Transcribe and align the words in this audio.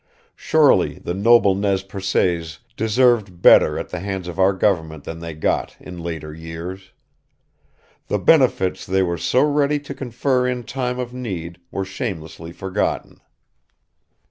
Surely 0.35 0.95
the 0.95 1.13
noble 1.13 1.53
Nez 1.53 1.83
Percés 1.83 2.57
deserved 2.75 3.39
better 3.43 3.77
at 3.77 3.89
the 3.89 3.99
hands 3.99 4.27
of 4.27 4.39
our 4.39 4.51
government 4.51 5.03
than 5.03 5.19
they 5.19 5.35
got 5.35 5.77
in 5.79 5.99
later 5.99 6.33
years. 6.33 6.91
The 8.07 8.17
benefits 8.17 8.83
they 8.83 9.03
were 9.03 9.19
so 9.19 9.43
ready 9.43 9.77
to 9.81 9.93
confer 9.93 10.47
in 10.47 10.63
time 10.63 10.97
of 10.97 11.13
need 11.13 11.59
were 11.69 11.85
shamelessly 11.85 12.51
forgotten. 12.51 13.21